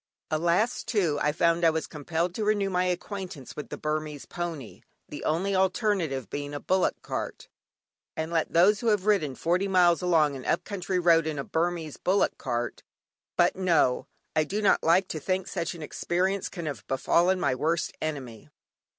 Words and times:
Alas! 0.31 0.81
too, 0.83 1.19
I 1.21 1.31
found 1.31 1.63
I 1.63 1.69
was 1.69 1.85
compelled 1.85 2.33
to 2.33 2.43
renew 2.43 2.71
my 2.71 2.85
acquaintance 2.85 3.55
with 3.55 3.69
the 3.69 3.77
Burmese 3.77 4.25
pony, 4.25 4.81
the 5.07 5.23
only 5.23 5.55
alternative 5.55 6.27
being 6.27 6.55
a 6.55 6.59
bullock 6.59 6.99
cart; 7.03 7.47
and 8.17 8.31
let 8.31 8.51
those 8.51 8.79
who 8.79 8.87
have 8.87 9.05
ridden 9.05 9.35
forty 9.35 9.67
miles 9.67 10.01
along 10.01 10.35
an 10.35 10.43
up 10.43 10.63
country 10.63 10.97
road 10.97 11.27
in 11.27 11.37
a 11.37 11.43
Burmese 11.43 11.97
bullock 11.97 12.39
cart 12.39 12.81
but 13.37 13.55
no! 13.55 14.07
I 14.35 14.43
do 14.43 14.59
not 14.59 14.81
like 14.81 15.07
to 15.09 15.19
think 15.19 15.45
such 15.47 15.75
an 15.75 15.83
experience 15.83 16.49
can 16.49 16.65
have 16.65 16.83
befallen 16.87 17.39
my 17.39 17.53
worst 17.53 17.93
enemy. 18.01 18.49